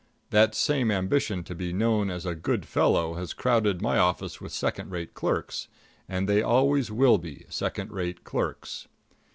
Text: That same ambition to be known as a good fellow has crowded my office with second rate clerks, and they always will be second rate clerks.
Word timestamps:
That 0.31 0.55
same 0.55 0.89
ambition 0.89 1.43
to 1.43 1.53
be 1.53 1.71
known 1.71 2.09
as 2.09 2.25
a 2.25 2.33
good 2.33 2.65
fellow 2.65 3.13
has 3.13 3.33
crowded 3.35 3.83
my 3.83 3.99
office 3.99 4.41
with 4.41 4.51
second 4.51 4.89
rate 4.89 5.13
clerks, 5.13 5.67
and 6.09 6.27
they 6.27 6.41
always 6.41 6.89
will 6.89 7.19
be 7.19 7.45
second 7.49 7.91
rate 7.91 8.23
clerks. 8.23 8.87